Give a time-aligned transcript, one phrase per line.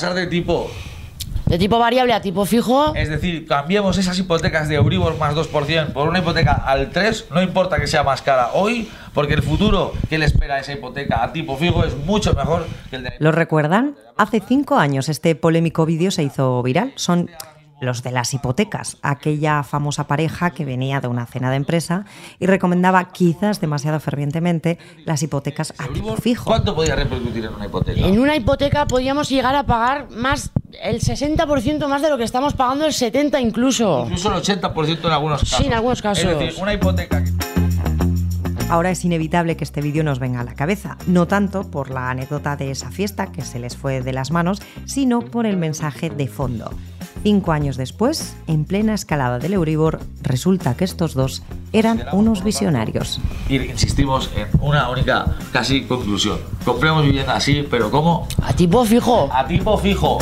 [0.00, 0.70] pasar de tipo
[1.44, 2.94] de tipo variable a tipo fijo.
[2.94, 7.42] Es decir, cambiemos esas hipotecas de Euribor más 2% por una hipoteca al 3, no
[7.42, 11.22] importa que sea más cara hoy, porque el futuro que le espera a esa hipoteca
[11.22, 13.12] a tipo fijo es mucho mejor que el de...
[13.18, 13.94] ¿Lo recuerdan?
[14.16, 16.92] Hace cinco años este polémico vídeo se hizo viral.
[16.94, 17.28] Son
[17.80, 22.04] los de las hipotecas, aquella famosa pareja que venía de una cena de empresa
[22.38, 26.44] y recomendaba quizás demasiado fervientemente las hipotecas a tipo fijo.
[26.44, 28.00] ¿Cuánto podía repercutir en una hipoteca?
[28.06, 30.50] En una hipoteca podíamos llegar a pagar más
[30.82, 34.04] el 60% más de lo que estamos pagando, el 70 incluso.
[34.04, 35.58] Incluso el 80% en algunos casos.
[35.58, 36.24] Sí, en algunos casos.
[36.24, 37.22] Es decir, una hipoteca
[38.70, 42.08] Ahora es inevitable que este vídeo nos venga a la cabeza, no tanto por la
[42.08, 46.08] anécdota de esa fiesta que se les fue de las manos, sino por el mensaje
[46.08, 46.70] de fondo.
[47.22, 53.20] Cinco años después, en plena escalada del Euribor, resulta que estos dos eran unos visionarios.
[53.48, 56.38] Y insistimos en una única casi conclusión.
[56.64, 58.26] Compremos vivienda así, pero ¿cómo?
[58.42, 59.28] A tipo fijo.
[59.32, 60.18] A tipo fijo.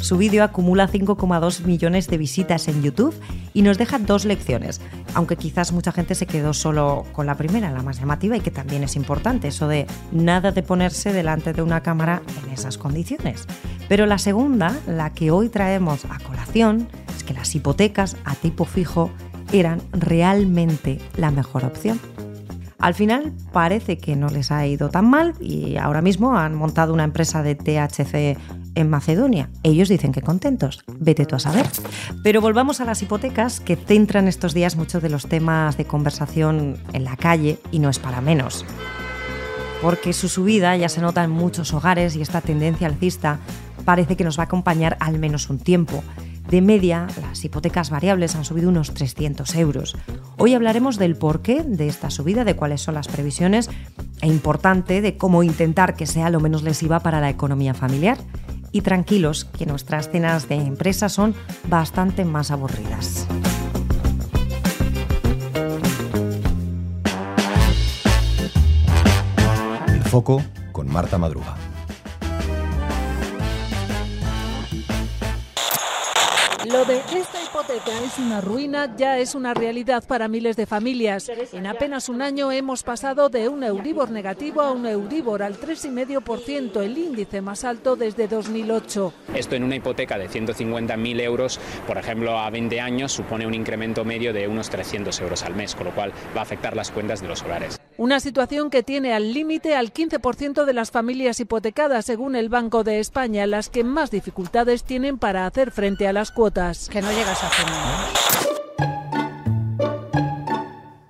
[0.00, 3.14] Su vídeo acumula 5,2 millones de visitas en YouTube
[3.52, 4.80] y nos deja dos lecciones,
[5.14, 8.50] aunque quizás mucha gente se quedó solo con la primera, la más llamativa y que
[8.50, 13.46] también es importante, eso de nada de ponerse delante de una cámara en esas condiciones.
[13.88, 18.64] Pero la segunda, la que hoy traemos a colación, es que las hipotecas a tipo
[18.64, 19.10] fijo
[19.52, 21.98] eran realmente la mejor opción.
[22.78, 26.94] Al final parece que no les ha ido tan mal y ahora mismo han montado
[26.94, 28.38] una empresa de THC
[28.78, 29.50] en Macedonia.
[29.64, 30.84] Ellos dicen que contentos.
[30.98, 31.66] Vete tú a saber.
[32.22, 36.76] Pero volvamos a las hipotecas que centran estos días muchos de los temas de conversación
[36.92, 38.64] en la calle y no es para menos.
[39.82, 43.40] Porque su subida ya se nota en muchos hogares y esta tendencia alcista
[43.84, 46.02] parece que nos va a acompañar al menos un tiempo.
[46.48, 49.94] De media, las hipotecas variables han subido unos 300 euros.
[50.38, 53.68] Hoy hablaremos del porqué de esta subida, de cuáles son las previsiones
[54.22, 58.16] e importante de cómo intentar que sea lo menos lesiva para la economía familiar.
[58.72, 61.34] Y tranquilos, que nuestras cenas de empresa son
[61.68, 63.26] bastante más aburridas.
[69.88, 70.42] El foco
[70.72, 71.67] con Marta Madruga.
[76.78, 81.28] Lo de esta hipoteca es una ruina, ya es una realidad para miles de familias.
[81.52, 86.80] En apenas un año hemos pasado de un Euribor negativo a un Euribor al 3,5%,
[86.80, 89.12] el índice más alto desde 2008.
[89.34, 94.04] Esto en una hipoteca de 150.000 euros, por ejemplo, a 20 años, supone un incremento
[94.04, 97.20] medio de unos 300 euros al mes, con lo cual va a afectar las cuentas
[97.20, 97.80] de los hogares.
[97.98, 102.84] Una situación que tiene al límite al 15% de las familias hipotecadas, según el Banco
[102.84, 106.88] de España, las que más dificultades tienen para hacer frente a las cuotas.
[106.88, 107.50] Que no llegas a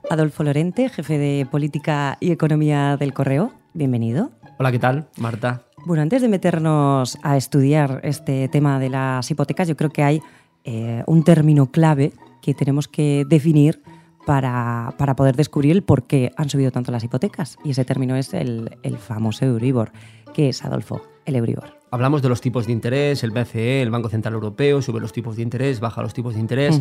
[0.08, 4.30] Adolfo Lorente, jefe de Política y Economía del Correo, bienvenido.
[4.58, 5.66] Hola, ¿qué tal, Marta?
[5.84, 10.22] Bueno, antes de meternos a estudiar este tema de las hipotecas, yo creo que hay
[10.64, 13.82] eh, un término clave que tenemos que definir
[14.28, 17.56] para, poder descubrir el por qué han subido tanto las hipotecas.
[17.64, 18.68] Y ese término es el,
[18.98, 19.90] famoso Euribor.
[20.34, 21.78] ¿Qué es, Adolfo, el Euribor?
[21.90, 25.36] Hablamos de los tipos de interés, el BCE, el Banco Central Europeo, sube los tipos
[25.36, 26.78] de interés, baja los tipos de interés.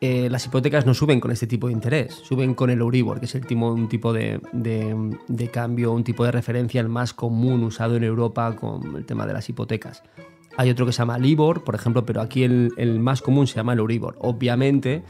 [0.00, 3.26] Eh, las hipotecas no suben con este tipo de interés, suben con el Euribor, que
[3.26, 4.40] es el tipo, un tipo de,
[5.52, 9.34] cambio, un tipo de referencia el más común usado en Europa con el tema de
[9.34, 10.02] las hipotecas.
[10.56, 13.56] Hay otro que se llama Libor, por ejemplo, pero aquí el, el más común se
[13.56, 14.16] llama el Euribor.
[14.18, 15.02] Obviamente,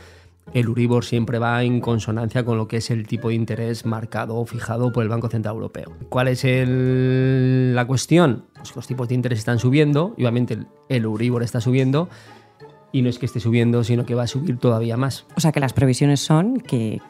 [0.54, 4.36] el Uribor siempre va en consonancia con lo que es el tipo de interés marcado
[4.36, 5.92] o fijado por el Banco Central Europeo.
[6.08, 8.44] ¿Cuál es la cuestión?
[8.54, 12.08] Pues los tipos de interés están subiendo y obviamente el, el Uribor está subiendo
[12.92, 15.25] y no es que esté subiendo, sino que va a subir todavía más.
[15.34, 17.00] O sea que las previsiones son que,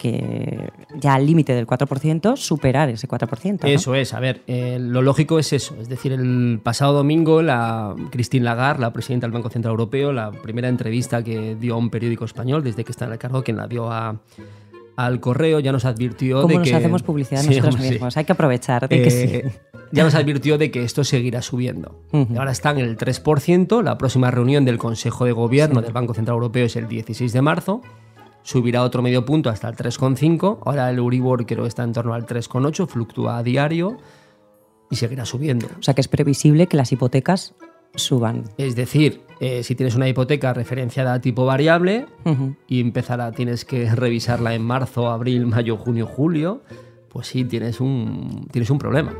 [0.94, 3.60] ya al límite del 4% superar ese 4%.
[3.65, 5.76] Eso es, a ver, eh, lo lógico es eso.
[5.81, 10.31] Es decir, el pasado domingo la Christine Lagarde, la presidenta del Banco Central Europeo, la
[10.31, 13.56] primera entrevista que dio a un periódico español desde que está en el cargo, quien
[13.56, 14.21] la dio a
[14.94, 16.59] al correo ya nos advirtió de que...
[16.59, 19.42] nos hacemos publicidad nosotros mismos, hay que aprovechar de que sí.
[19.92, 22.00] Ya nos advirtió de que esto seguirá subiendo.
[22.36, 26.34] Ahora están en el 3%, la próxima reunión del Consejo de Gobierno del Banco Central
[26.34, 27.83] Europeo es el 16 de marzo,
[28.42, 32.15] subirá otro medio punto hasta el 3,5, ahora el Euribor creo que está en torno
[32.15, 33.98] al 3,8, fluctúa a diario
[34.91, 35.68] y seguirá subiendo.
[35.78, 37.54] O sea que es previsible que las hipotecas
[37.94, 38.44] suban.
[38.59, 42.06] Es decir, eh, si tienes una hipoteca referenciada a tipo variable
[42.66, 46.62] y empezará, tienes que revisarla en marzo, abril, mayo, junio, julio,
[47.09, 49.15] pues sí, tienes un, tienes un problema.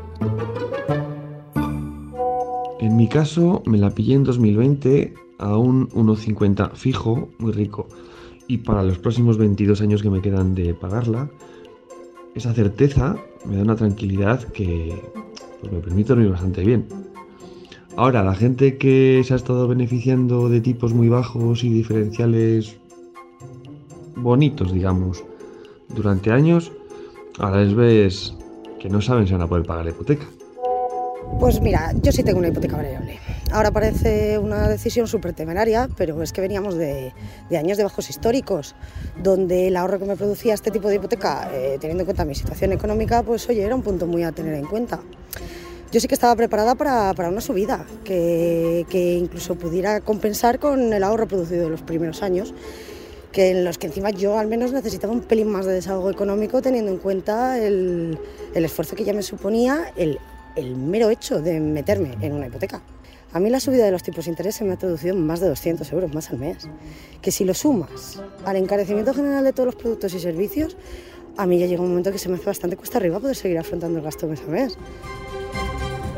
[2.83, 7.87] En mi caso, me la pillé en 2020 a un 1,50 fijo, muy rico.
[8.45, 11.31] Y para los próximos 22 años que me quedan de pagarla,
[12.35, 13.15] esa certeza
[13.45, 15.01] me da una tranquilidad que
[15.61, 16.85] pues, me permite dormir bastante bien.
[17.95, 22.75] Ahora, la gente que se ha estado beneficiando de tipos muy bajos y diferenciales
[24.17, 25.23] bonitos, digamos,
[25.87, 26.73] durante años,
[27.39, 28.35] ahora les ves
[28.81, 30.25] que no saben si van a poder pagar la hipoteca.
[31.39, 33.19] Pues mira, yo sí tengo una hipoteca variable.
[33.51, 37.13] Ahora parece una decisión súper temeraria, pero es que veníamos de,
[37.49, 38.75] de, años de bajos históricos,
[39.21, 42.35] donde el ahorro que me producía este tipo de hipoteca, eh, teniendo en cuenta mi
[42.35, 45.01] situación económica, pues oye, era un punto muy a tener en cuenta.
[45.91, 48.85] Yo sí que estaba preparada para, una subida, que,
[49.19, 52.53] incluso pudiera compensar con el ahorro producido en los primeros años,
[53.31, 56.61] que en los que encima yo al menos necesitaba un pelín más de desahogo económico,
[56.63, 58.17] teniendo en cuenta el
[58.53, 60.17] esfuerzo que ya me suponía el,
[60.55, 62.81] el mero hecho de meterme en una hipoteca.
[63.33, 65.39] A mí la subida de los tipos de interés se me ha traducido en más
[65.39, 66.69] de 200 euros más al mes,
[67.21, 70.77] que si lo sumas al encarecimiento general de todos los productos y servicios,
[71.35, 73.57] a mí ya llega un momento que se me hace bastante cuesta arriba poder seguir
[73.57, 74.77] afrontando el gasto mes a mes.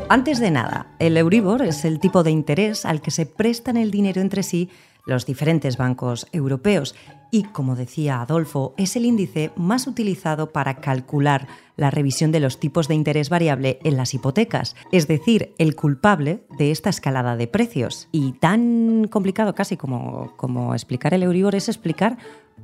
[0.08, 3.90] Antes de nada, el Euribor es el tipo de interés al que se prestan el
[3.90, 4.68] dinero entre sí
[5.06, 6.94] los diferentes bancos europeos
[7.30, 12.60] y, como decía Adolfo, es el índice más utilizado para calcular la revisión de los
[12.60, 17.46] tipos de interés variable en las hipotecas, es decir, el culpable de esta escalada de
[17.46, 18.08] precios.
[18.12, 22.18] Y tan complicado casi como, como explicar el Euribor es explicar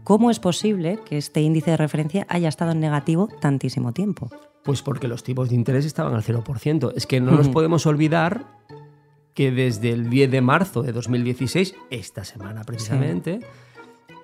[0.04, 4.30] cómo es posible que este índice de referencia haya estado en negativo tantísimo tiempo.
[4.64, 6.92] Pues porque los tipos de interés estaban al 0%.
[6.94, 8.46] Es que no nos podemos olvidar
[9.34, 13.46] que desde el 10 de marzo de 2016, esta semana precisamente, sí.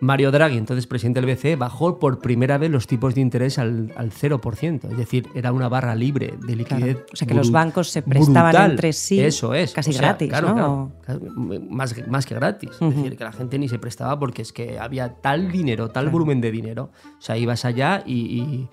[0.01, 3.93] Mario Draghi, entonces presidente del BCE, bajó por primera vez los tipos de interés al,
[3.97, 4.91] al 0%.
[4.91, 6.97] Es decir, era una barra libre de liquidez.
[6.97, 7.07] Claro.
[7.13, 8.71] O sea, que los bancos se prestaban brutal.
[8.71, 9.73] entre sí Eso es.
[9.73, 10.93] casi O sea, gratis, claro, ¿no?
[11.05, 11.21] claro,
[11.69, 12.71] más, más que gratis.
[12.81, 16.11] Es decir, que la gente ni se prestaba porque es que había tal dinero, tal
[16.11, 16.91] volumen de dinero.
[17.19, 18.69] O sea, ibas allá y, y,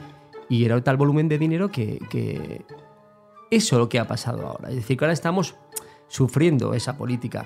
[0.47, 2.65] y era tal volumen de dinero que, que
[3.49, 4.69] eso es lo que ha pasado ahora.
[4.69, 5.55] Es decir, que ahora estamos
[6.07, 7.45] sufriendo esa política.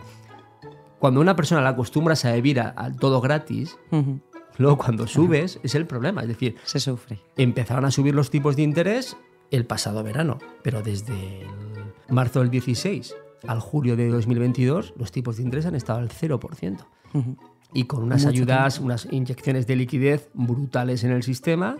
[0.99, 4.19] Cuando una persona la acostumbras a vivir al todo gratis, Ujú.
[4.57, 6.21] luego cuando subes es el problema.
[6.21, 7.19] Es decir, Se sufre.
[7.37, 9.15] empezaron a subir los tipos de interés
[9.51, 11.47] el pasado verano, pero desde el
[12.09, 13.15] marzo del 16
[13.47, 16.85] al julio de 2022 los tipos de interés han estado al 0%.
[17.13, 17.37] Ujú.
[17.73, 18.85] Y con unas Mucho ayudas, tiempo.
[18.87, 21.77] unas inyecciones de liquidez brutales en el sistema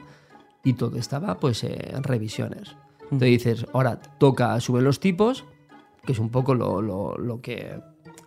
[0.64, 2.76] y todo estaba pues en revisiones.
[3.04, 5.46] Entonces dices, ahora toca subir los tipos,
[6.06, 7.80] que es un poco lo, lo- lo que,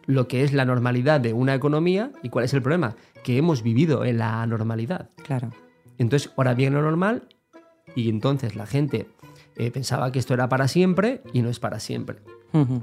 [0.07, 2.13] lo que es la normalidad de una economía.
[2.23, 2.97] ¿Y cuál es el problema?
[3.25, 5.11] Que hemos vivido en la normalidad.
[5.25, 5.51] Claro.
[5.99, 7.29] Entonces, ahora viene lo normal
[7.95, 9.09] y entonces la gente
[9.57, 12.19] eh, pensaba que esto era para siempre y no es para siempre.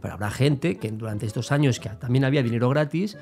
[0.01, 3.17] Pero habrá gente que durante estos años que también había dinero gratis,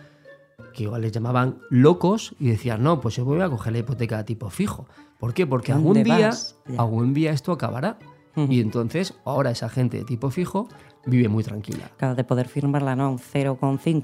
[0.74, 4.20] que igual les llamaban locos y decían, no, pues yo voy a coger la hipoteca
[4.20, 4.88] a tipo fijo.
[5.20, 5.46] ¿Por qué?
[5.46, 6.58] Porque algún ¿Dónde día, vas?
[6.78, 7.98] Algún día esto acabará.
[8.38, 8.50] Ujú.
[8.52, 10.70] Y entonces ahora esa gente de tipo fijo
[11.08, 11.90] vive muy tranquila.
[11.98, 13.06] Claro, de poder firmarla ¿no?
[13.06, 14.04] a un 0,5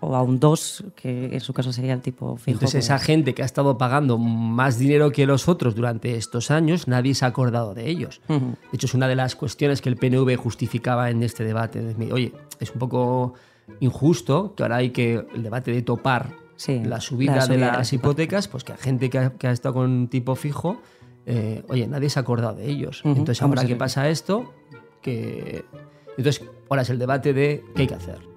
[0.00, 2.52] o, a un 2, que en su caso sería el tipo fijo.
[2.52, 6.50] Entonces esa pues- gente que ha estado pagando más dinero que los otros durante estos
[6.50, 8.20] años, nadie se ha acordado de ellos.
[8.28, 8.50] Ujú.
[8.50, 11.82] De hecho, es una de las cuestiones que el PNV justificaba en este debate.
[11.82, 13.34] de, Oye, es un poco
[13.80, 17.56] injusto que ahora hay que el debate de topar Sí, la subida, la de subida
[17.58, 20.36] de las las hipotecas, pues que a gente que ha, que ha estado con tipo
[20.36, 20.76] fijo,
[21.26, 23.00] eh, oye, nadie se ha acordado de ellos.
[23.00, 24.52] Ujú, Entonces, vamos ahora que pasa esto,
[25.00, 25.64] que...
[26.16, 28.32] Entonces, ahora es el debate de qué hay que hacer.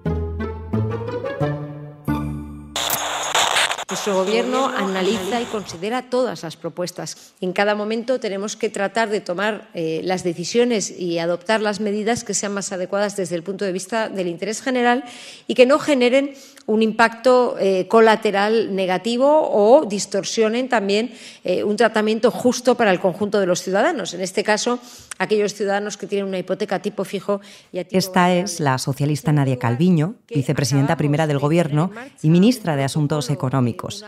[3.88, 7.34] Nuestro gobierno analiza y considera todas las propuestas.
[7.40, 12.24] En cada momento tenemos que tratar de tomar eh, las decisiones y adoptar las medidas
[12.24, 15.06] que sean más adecuadas desde el punto de vista del interés general
[15.48, 16.34] y que no generen
[16.68, 21.12] un impacto eh, colateral negativo o distorsionen también
[21.44, 24.14] eh, un tratamiento justo para el conjunto de los ciudadanos.
[24.14, 24.80] En este caso,
[25.20, 27.40] aquellos ciudadanos que tienen una hipoteca tipo fijo
[27.72, 31.92] y a tipo Esta es la socialista Nadia Calviño, vicepresidenta primera del Gobierno
[32.22, 34.04] y ministra de Asuntos Económicos.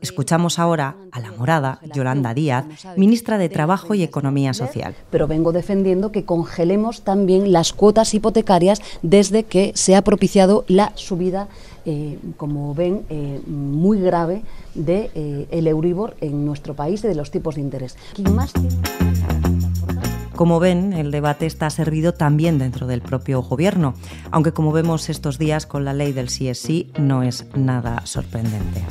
[0.00, 4.94] Escuchamos ahora a la morada Yolanda Díaz, ministra de Trabajo y Economía Social.
[5.10, 10.92] pero vengo defendiendo que congelemos también las cuotas hipotecarias desde que se ha propiciado la
[10.94, 11.48] subida,
[11.86, 14.42] eh, como ven, eh, muy grave
[14.74, 17.96] de eh, el Euribor en nuestro país y de los tipos de interés.
[20.34, 23.94] Como ven, el debate está servido también dentro del propio gobierno,
[24.32, 28.04] aunque como vemos estos días con la ley del sí es sí, no es nada
[28.04, 28.84] sorprendente.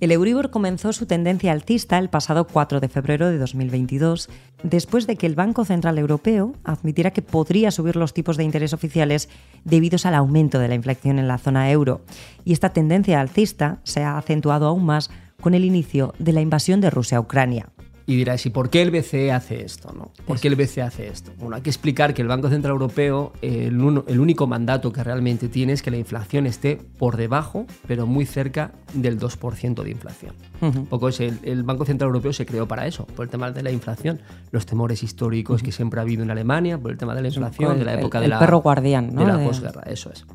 [0.00, 4.30] El Euribor comenzó su tendencia alcista el pasado 4 de febrero de 2022,
[4.62, 8.72] después de que el Banco Central Europeo admitiera que podría subir los tipos de interés
[8.72, 9.28] oficiales
[9.64, 12.00] debido al aumento de la inflación en la zona euro.
[12.46, 16.80] Y esta tendencia alcista se ha acentuado aún más con el inicio de la invasión
[16.80, 17.68] de Rusia a Ucrania.
[18.10, 19.92] Y dirás, ¿y por qué el BCE hace esto?
[19.96, 20.10] No?
[20.26, 21.30] ¿Por qué el BCE hace esto?
[21.38, 25.04] Bueno, hay que explicar que el Banco Central Europeo, el, uno- el único mandato que
[25.04, 29.90] realmente tiene es que la inflación esté por debajo, pero muy cerca del 2% de
[29.92, 30.34] inflación.
[30.60, 33.52] Un poco es el, el Banco Central Europeo se creó para eso, por el tema
[33.52, 37.14] de la inflación, los temores históricos que siempre ha habido en Alemania, por el tema
[37.14, 39.20] de la inflación, de la época el- de la perro guardián, ¿no?
[39.20, 40.26] de la De- posguerra, eso es.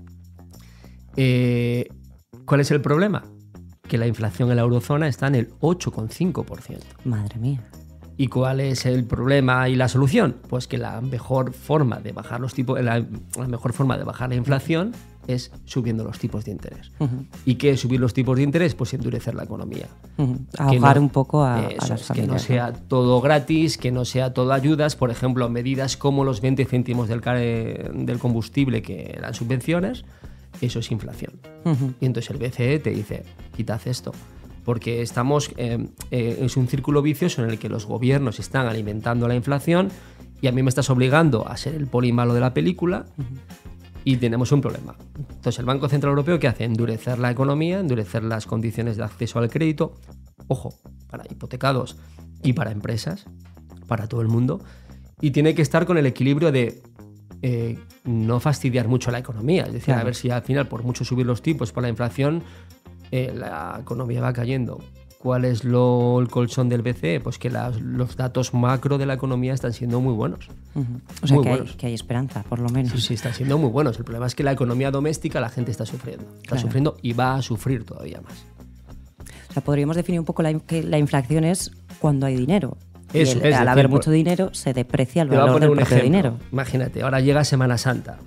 [1.18, 1.90] Eh,
[2.46, 3.24] ¿Cuál es el problema?
[3.88, 6.80] Que la inflación en la eurozona está en el 8,5%.
[7.06, 7.62] Madre mía.
[8.18, 10.38] ¿Y cuál es el problema y la solución?
[10.50, 13.00] Pues que la mejor forma de bajar los tipos, la,
[13.38, 14.94] la mejor forma de bajar la inflación
[15.28, 16.92] es subiendo los tipos de interés.
[17.00, 17.26] Ujú.
[17.46, 18.74] ¿Y qué es subir los tipos de interés?
[18.74, 19.88] Pues endurecer la economía.
[20.18, 20.38] Ujú.
[20.56, 22.42] Que Ahogar no- un poco a, a eso las es, que no familias.
[22.44, 24.96] sea todo gratis, que no sea todo ayudas.
[24.96, 30.06] Por ejemplo, medidas como los 20 céntimos del, del combustible que dan subvenciones,
[30.62, 31.34] eso es inflación.
[32.00, 33.24] Y entonces el BCE te dice,
[33.56, 34.12] quitad esto.
[34.64, 39.28] Porque estamos, eh, eh, es un círculo vicioso en el que los gobiernos están alimentando
[39.28, 39.90] la inflación
[40.42, 43.06] y a mí me estás obligando a ser el poli malo de la película
[44.04, 44.96] y tenemos un problema.
[45.18, 46.64] Entonces el Banco Central Europeo ¿qué hace?
[46.64, 49.96] Endurecer la economía, endurecer las condiciones de acceso al crédito,
[50.48, 50.74] ojo,
[51.10, 51.98] para hipotecados
[52.44, 53.26] y para empresas,
[53.88, 54.62] para todo el mundo,
[55.22, 56.84] y tiene que estar con el equilibrio de
[57.48, 59.64] eh, no fastidiar mucho la economía.
[59.66, 62.42] Es decir, a ver si al final, por mucho subir los tipos por la inflación,
[63.12, 64.80] eh, la economía va cayendo.
[65.20, 67.20] ¿Cuál es lo, el colchón del BCE?
[67.20, 70.50] Pues que las- los datos macro de la economía están siendo muy buenos.
[71.24, 71.76] O sea Muy que hay, buenos.
[71.78, 72.92] que hay esperanza, por lo menos.
[72.94, 73.98] Sí, sí, están siendo muy buenos.
[73.98, 76.26] El problema es que la economía doméstica la gente está sufriendo.
[76.36, 76.62] Está Claro.
[76.62, 78.46] sufriendo y va a sufrir todavía más.
[79.50, 82.78] O sea, podríamos definir un poco la, que la inflación es cuando hay dinero.
[83.14, 85.72] Y Eso el- es, al decir, haber por- mucho dinero, se deprecia el valor del
[85.72, 86.38] propio dinero.
[86.52, 88.18] Imagínate, ahora llega Semana Santa.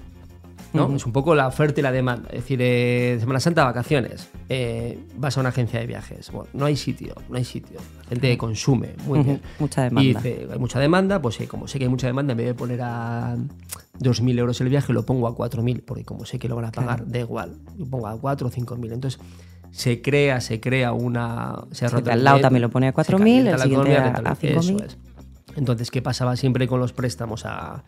[0.74, 0.94] ¿no?
[0.94, 2.28] Es un poco la oferta y la demanda.
[2.28, 4.28] Es decir, eh, Semana Santa, vacaciones.
[4.50, 6.30] Eh, vas a una agencia de viajes.
[6.30, 7.78] Bueno, no hay sitio, no hay sitio.
[8.04, 9.40] La gente consume, muy bien.
[9.58, 10.20] mucha Y demanda.
[10.20, 12.54] dice, hay mucha demanda, pues eh, como sé que hay mucha demanda, en vez de
[12.54, 13.36] poner a
[13.98, 16.70] 2.000 euros el viaje, lo pongo a 4.000, porque como sé que lo van a
[16.70, 17.10] pagar, Claro.
[17.12, 17.56] da igual.
[17.78, 18.92] Lo pongo a 4 o 5.000.
[18.92, 19.18] Entonces,
[19.70, 21.54] se crea, se crea una...
[21.72, 24.12] Se ha roto el lado también lo pone a se 4.000, calienta el siguiente a-
[24.12, 24.58] rentable- a 5.000.
[24.58, 24.96] Eso es.
[25.56, 27.82] Entonces, ¿qué pasaba siempre con los préstamos a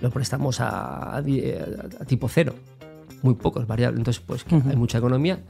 [0.00, 2.54] los préstamos a, a di- a tipo cero?
[3.22, 3.98] Muy pocos variables.
[4.00, 4.68] Entonces, pues Ujú.
[4.68, 5.40] hay mucha economía,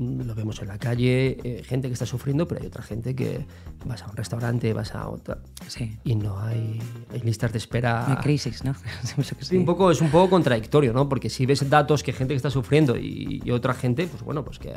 [0.00, 3.44] lo vemos en la calle, eh, gente que está sufriendo, pero hay otra gente que
[3.84, 5.38] vas a un restaurante, vas a otra
[5.68, 5.98] Sí.
[6.04, 6.80] y no hay,
[7.12, 8.10] hay listas de espera.
[8.10, 8.74] Hay crisis, ¿no?
[9.40, 11.08] Sí, un poco, es un poco contradictorio, ¿no?
[11.08, 14.42] Porque si ves datos que gente que está sufriendo y, y otra gente, pues bueno,
[14.44, 14.72] pues que...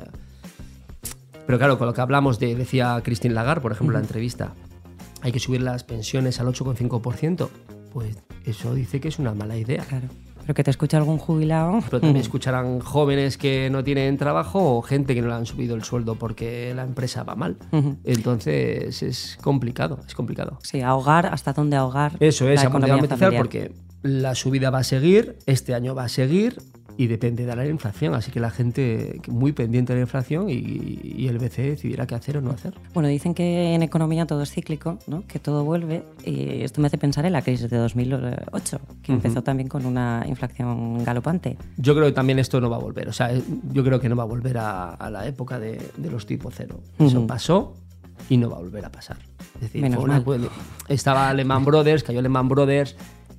[1.46, 4.54] Pero claro, con lo que hablamos de, decía Christine Lagarde, por ejemplo, en la entrevista,
[5.22, 7.50] hay que subir las pensiones al 8,5%,
[7.94, 9.84] pues eso dice que es una mala idea.
[9.86, 10.08] Claro.
[10.44, 11.80] Pero que te escucha algún jubilado.
[11.86, 12.24] Pero también Ujú.
[12.24, 16.16] escucharán jóvenes que no tienen trabajo o gente que no le han subido el sueldo
[16.16, 17.58] porque la empresa va mal.
[18.04, 20.60] Entonces es complicado, es complicado.
[20.64, 22.14] Sí, ahogar, hasta dónde ahogar.
[22.20, 23.72] Eso es, la economía porque
[24.02, 26.58] la subida va a seguir, este año va a seguir
[26.98, 28.14] y depende de la inflación.
[28.14, 30.54] Así que la gente muy pendiente de la inflación y,
[31.04, 32.74] y el BCE decidirá qué hacer o no hacer.
[32.94, 35.24] Bueno, dicen que en economía todo es cíclico, ¿no?
[35.28, 36.04] que todo vuelve.
[36.26, 39.14] Y esto me hace pensar en la crisis de 2008, que Ujú.
[39.14, 41.58] empezó también con una inflación galopante.
[41.78, 43.08] Yo creo que también esto no va a volver.
[43.10, 43.32] O sea,
[43.72, 46.52] yo creo que no va a volver a, a la época de, de los tipo
[46.52, 46.80] cero.
[47.00, 47.28] Eso Ujú.
[47.28, 47.74] pasó
[48.30, 49.18] y no va a volver a pasar.
[49.56, 50.50] Es decir, Menos fue una- mal.
[50.88, 52.96] estaba Lehman Brothers, cayó Lehman Brothers,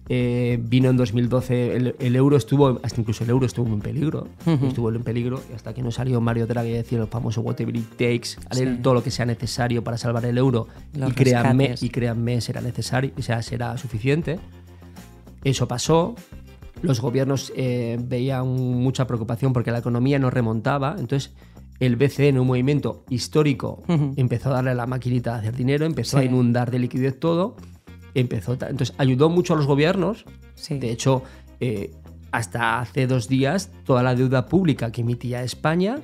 [0.08, 4.28] eh, vino en 2012, el, el euro estuvo, hasta incluso el euro estuvo en peligro,
[4.44, 4.66] Ujú.
[4.66, 7.75] estuvo en peligro y hasta que no salió Mario Draghi a decir el famoso whatever
[7.75, 8.78] it takes, haré Sí.
[8.82, 11.82] todo lo que sea necesario para salvar el euro Los y créanme, rescates.
[11.82, 14.38] y créanme será necesario, o sea, será suficiente.
[15.42, 16.14] Eso pasó.
[16.82, 20.96] Los gobiernos eh, veían mucha preocupación porque la economía no remontaba.
[20.99, 21.32] Entonces,
[21.80, 24.12] el BCE, en un movimiento histórico, Ujú.
[24.16, 26.26] empezó a darle a la maquinita a hacer dinero, empezó a Sí.
[26.26, 27.56] inundar de liquidez todo.
[28.14, 30.25] Empezó entonces, ayudó mucho a los gobiernos.
[30.54, 30.78] Sí.
[30.78, 31.23] De hecho,
[31.61, 31.90] eh,
[32.30, 35.99] hasta hace dos días, toda la deuda pública que emitía España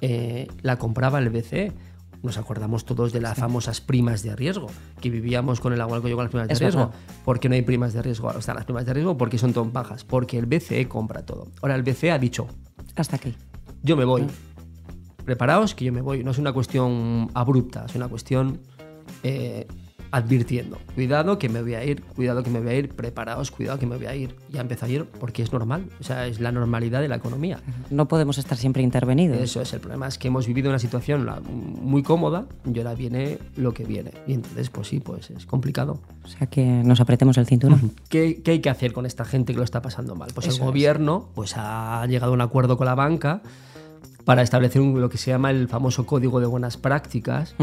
[0.00, 1.72] eh, la compraba el BCE.
[2.22, 4.66] Nos acordamos todos de las famosas primas de riesgo,
[5.00, 6.86] que vivíamos con el agua al cuello con las primas Es de riesgo.
[6.88, 6.94] verdad.
[7.24, 8.26] ¿Por qué no hay primas de riesgo?
[8.26, 11.46] Ahora están las primas de riesgo porque son tan bajas, porque el BCE compra todo.
[11.62, 12.48] Ahora el BCE ha dicho,
[12.96, 13.34] Hasta aquí.
[13.82, 14.26] yo me voy.
[15.24, 16.24] Preparaos que yo me voy.
[16.24, 18.60] No es una cuestión abrupta, es una cuestión
[19.22, 19.66] eh,
[20.10, 20.78] advirtiendo.
[20.94, 23.86] Cuidado que me voy a ir, cuidado que me voy a ir, preparaos, cuidado que
[23.86, 24.34] me voy a ir.
[24.50, 27.60] Ya empezó a ir porque es normal, o sea, es la normalidad de la economía.
[27.90, 29.38] No podemos estar siempre intervenidos.
[29.38, 31.28] Eso es, el problema es que hemos vivido una situación
[31.82, 34.12] muy cómoda y ahora viene lo que viene.
[34.26, 36.00] Y entonces, pues sí, pues es complicado.
[36.24, 37.92] O sea, que nos apretemos el cinturón.
[38.08, 40.30] ¿Qué, qué hay que hacer con esta gente que lo está pasando mal?
[40.34, 40.66] Pues Eso el es.
[40.66, 43.42] gobierno pues ha llegado a un acuerdo con la banca
[44.26, 47.54] para establecer un- lo que se llama el famoso código de buenas prácticas,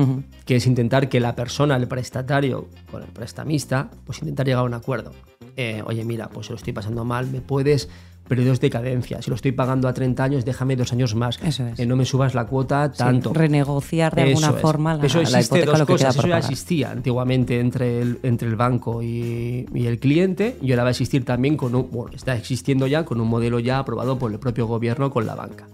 [0.45, 4.65] que es intentar que la persona, el prestatario con el prestamista, pues intentar llegar a
[4.65, 5.11] un acuerdo.
[5.57, 7.89] Eh, Oye, mira, pues lo estoy pasando mal, me puedes
[8.29, 9.21] periodos de cadencia.
[9.21, 11.37] Si lo estoy pagando a 30 años, déjame dos años más.
[11.43, 11.77] Eso es.
[11.77, 13.33] Eh, no me subas la cuota Sí, tanto.
[13.33, 14.55] renegociar de alguna es.
[14.61, 16.15] forma la, Eso la hipoteca dos lo que queda cosas.
[16.15, 16.51] por Eso ya pagar.
[16.51, 20.91] existía antiguamente entre el, entre el banco y, y el cliente y ahora va a
[20.91, 24.39] existir también con un, bueno, está existiendo ya con un modelo ya aprobado por el
[24.39, 25.67] propio gobierno con la banca.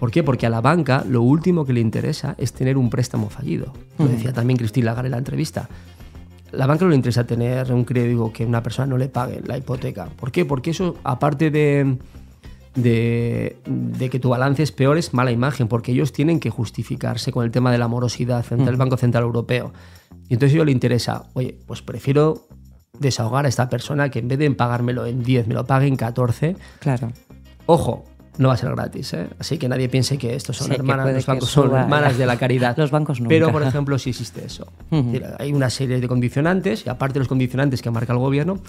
[0.00, 0.22] ¿Por qué?
[0.22, 3.74] Porque a la banca lo último que le interesa es tener un préstamo fallido.
[3.98, 5.68] Lo decía también Cristina Lagarde en la entrevista.
[6.52, 9.58] La banca no le interesa tener un crédito que una persona no le pague la
[9.58, 10.06] hipoteca.
[10.06, 10.46] ¿Por qué?
[10.46, 11.98] Porque eso, aparte de,
[12.74, 17.30] de, de que tu balance es peor, es mala imagen, porque ellos tienen que justificarse
[17.30, 18.76] con el tema de la morosidad ante el.
[18.76, 19.74] Banco Central Europeo.
[20.30, 22.46] Y entonces a ellos le interesa, oye, pues prefiero
[22.98, 25.96] desahogar a esta persona que en vez de pagármelo en 10, me lo pague en
[25.96, 26.56] 14.
[26.78, 27.12] Claro.
[27.66, 28.04] Ojo,
[28.38, 29.28] no va a ser gratis, ¿eh?
[29.38, 32.36] Así que nadie piense que estos son Sí, hermanas, los bancos son hermanas de la
[32.36, 32.76] caridad.
[32.78, 33.28] Los bancos nunca.
[33.28, 34.72] Pero, por ejemplo, sí existe eso.
[34.90, 34.96] Ujú.
[34.96, 38.18] Es decir, Hay una serie de condicionantes y aparte de los condicionantes que marca el
[38.18, 38.60] gobierno,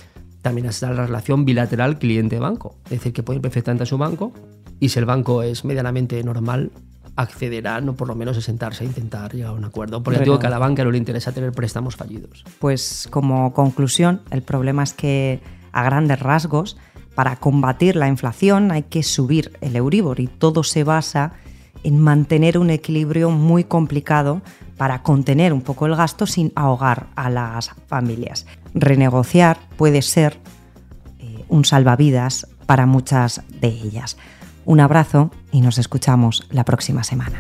[0.42, 2.76] también está la relación bilateral cliente-banco.
[2.86, 4.34] Es decir, que puede ir perfectamente a su banco
[4.80, 6.72] y si el banco es medianamente normal,
[7.16, 10.02] accederá, no por lo menos a sentarse a intentar llegar a un acuerdo.
[10.02, 12.44] Porque digo que a la banca no le interesa tener préstamos fallidos.
[12.60, 15.40] Pues como conclusión, el problema es que
[15.72, 16.78] a grandes rasgos,
[17.16, 21.34] para combatir la inflación hay que subir el Euribor y todo se basa
[21.84, 24.42] en mantener un equilibrio muy complicado
[24.78, 28.46] para contener un poco el gasto sin ahogar a las familias.
[28.74, 30.40] Renegociar puede ser
[31.20, 34.18] eh, un salvavidas para muchas de ellas.
[34.66, 37.40] Un abrazo y nos escuchamos la próxima semana.